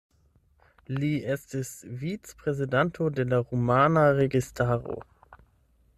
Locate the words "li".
0.93-1.09